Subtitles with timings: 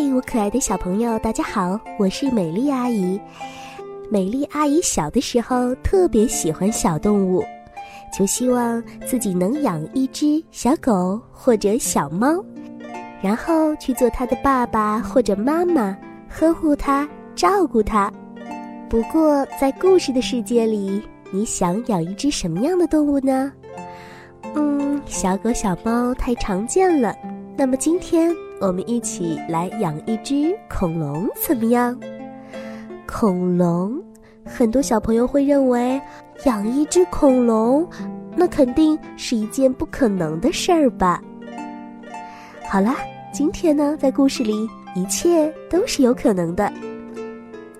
[0.00, 3.20] 嗨，我可爱的小朋友，大家好，我是美丽阿姨。
[4.08, 7.44] 美丽阿姨小的时候特别喜欢小动物，
[8.16, 12.40] 就希望自己能养一只小狗或者小猫，
[13.20, 18.08] 然后去做它的爸爸或者妈妈，呵护它，照顾它。
[18.88, 21.02] 不过，在故事的世界里，
[21.32, 23.52] 你想养一只什么样的动物呢？
[24.54, 27.16] 嗯，小狗、小猫太常见了。
[27.56, 31.98] 那么今天我们一起来养一只恐龙，怎么样？
[33.06, 34.02] 恐龙，
[34.44, 36.00] 很多小朋友会认为
[36.44, 37.88] 养一只恐龙，
[38.34, 41.22] 那肯定是一件不可能的事儿吧？
[42.68, 42.96] 好啦，
[43.32, 46.70] 今天呢，在故事里，一切都是有可能的。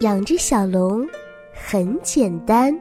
[0.00, 1.04] 养只小龙
[1.52, 2.80] 很简单，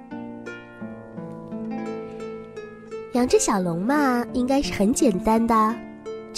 [3.13, 5.75] 养只小龙嘛，应该是很简单的，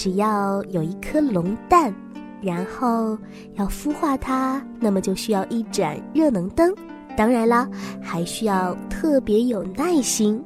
[0.02, 1.94] 只要有一颗龙蛋，
[2.40, 3.16] 然后
[3.54, 6.74] 要孵化它，那么就需要一盏热能灯，
[7.16, 7.68] 当然啦，
[8.02, 10.42] 还需要特别有耐心。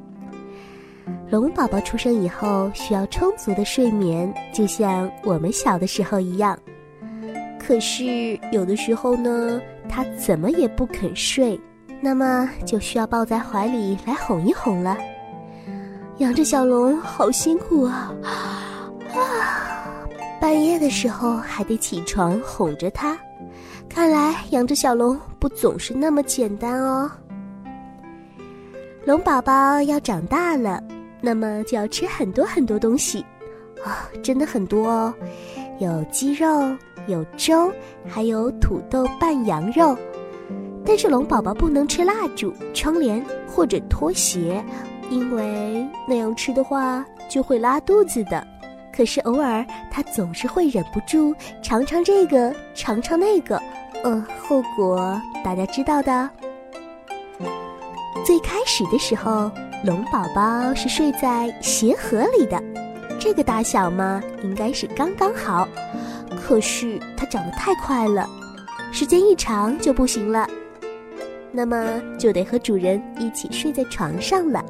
[1.31, 6.55] 龙宝宝出生以后需要充足的睡眠，就像我们小的时候一样。
[7.59, 11.59] 可是有的时候呢，它怎么也不肯睡，
[11.99, 14.95] 那么就需要抱在怀里来哄一哄了。
[16.19, 17.85] 养着小龙好辛苦！
[17.85, 18.13] 啊，
[20.39, 23.17] 半夜的时候还得起床哄着它，
[23.89, 27.09] 看来养着小龙不总是那么简单哦。
[29.05, 30.83] 龙宝宝要长大了，
[31.21, 33.25] 那么就要吃很多很多东西，
[33.83, 35.13] 啊，真的很多哦，
[35.79, 36.47] 有鸡肉。
[37.07, 37.71] 有粥，
[38.05, 39.97] 还有土豆拌羊肉，
[40.85, 44.61] 但是龙宝宝不能吃蜡烛、窗帘或者拖鞋，
[45.09, 48.45] 因为那样吃的话就会拉肚子的。
[48.97, 53.61] 可是偶尔他总是会忍不住尝尝这个，尝尝那个，
[54.03, 56.27] 呃，后果大家知道的。
[58.25, 59.51] 最开始的时候，
[59.85, 62.59] 龙宝宝是睡在鞋盒里的，
[63.19, 65.67] 这个大小嘛，应该是刚刚好。
[66.35, 68.27] 可是它长得太快了，
[68.91, 70.49] 时间一长就不行了，
[71.51, 74.65] 那么就得和主人一起睡在床上了。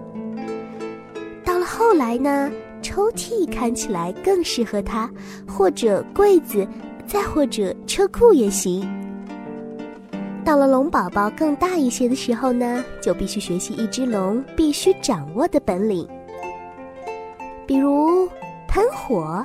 [1.46, 2.52] 到了后来呢，
[2.88, 5.12] 抽屉看起来更适合它，
[5.46, 6.66] 或者柜子，
[7.06, 8.88] 再或者车库也行。
[10.46, 16.08] 到了龙宝宝更大一些的时候呢，就必须学习一只龙必须掌握的本领，
[17.66, 18.25] 比如
[18.70, 19.44] 喷火。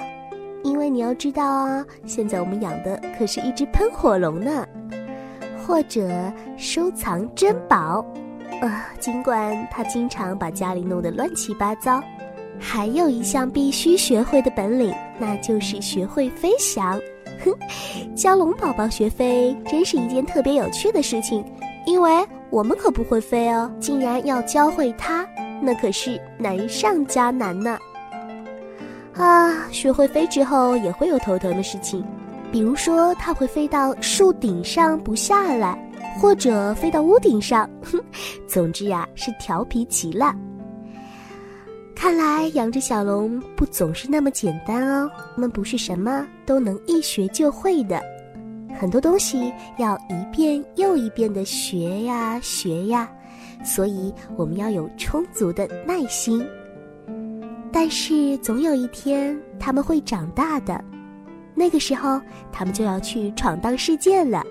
[0.63, 4.65] 因为你要知道啊，现在我们养的可是一只喷火龙呢，
[5.67, 6.09] 或者
[6.57, 8.07] 收藏珍宝，
[8.61, 12.01] 啊，尽管它经常把家里弄得乱七八糟。
[12.65, 16.99] 还有一项必须学会的本领，那就是学会飞翔。
[17.45, 17.53] 哼，
[18.15, 21.45] 教龙宝宝学飞真是一件特别有趣的事情，
[21.87, 25.27] 因为我们可不会飞哦，竟然要教会它，
[25.61, 27.77] 那可是难上加难呢。
[29.15, 32.05] 啊，学会飞之后也会有头疼的事情，
[32.53, 35.77] 比如说它会飞到树顶上不下来，
[36.21, 37.69] 或者飞到屋顶上。
[37.83, 38.01] 哼，
[38.47, 40.33] 总之呀，是调皮极了。
[42.03, 48.03] 看来养只小龙不总是那么简单哦，我们不是什么都能一学就会的，
[48.77, 53.09] 很多东西要一遍又一遍的学呀学呀，
[53.65, 56.45] 所以我们要有充足的耐心。
[57.71, 60.85] 但是总有一天他们会长大的，
[61.55, 62.21] 那个时候
[62.51, 64.45] 他们就要去闯荡世界了，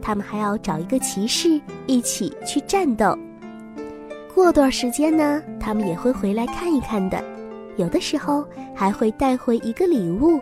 [0.00, 3.14] 他们还要找一个骑士一起去战斗。
[4.38, 7.20] 过段时间呢，他们也会回来看一看的，
[7.76, 10.40] 有的时候还会带回一个礼物，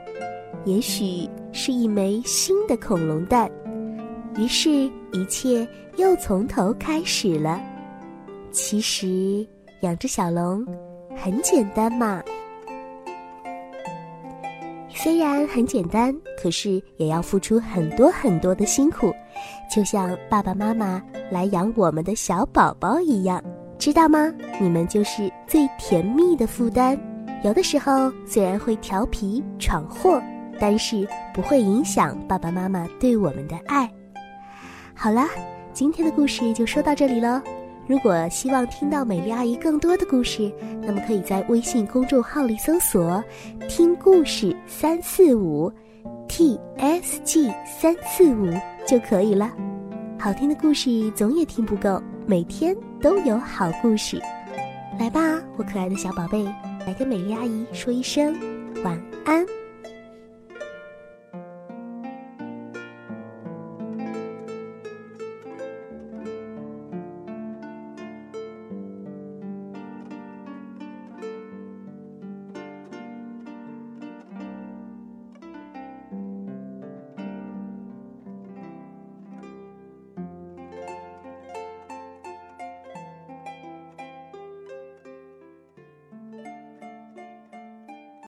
[0.66, 3.50] 也许是一枚新的恐龙蛋。
[4.36, 4.70] 于是，
[5.12, 7.58] 一切又从头开始了。
[8.50, 9.48] 其实，
[9.80, 10.62] 养只小龙。
[11.16, 12.22] 很简单嘛，
[14.90, 19.10] 虽然很简单，可是也要付出很多很多的辛苦，
[19.74, 23.42] 就像爸爸妈妈来养我们的小宝宝一样，
[23.78, 24.32] 知道吗？
[24.60, 26.98] 你们就是最甜蜜的负担。
[27.44, 30.20] 有的时候虽然会调皮闯祸，
[30.58, 33.88] 但是不会影响爸爸妈妈对我们的爱。
[34.94, 35.28] 好啦，
[35.72, 37.40] 今天的故事就说到这里喽。
[37.86, 40.50] 如果希望听到美丽阿姨更多的故事，
[40.82, 43.22] 那么可以在微信公众号里搜索
[43.68, 45.70] “听故事三四五
[46.26, 48.48] ”，T S G 三四五
[48.84, 49.52] 就可以了。
[50.18, 54.20] 好听的故事总也听不够，每天都有好故事。
[54.98, 55.20] 来吧，
[55.56, 56.44] 我可爱的小宝贝，
[56.84, 58.34] 来跟美丽阿姨说一声
[58.82, 59.46] 晚安。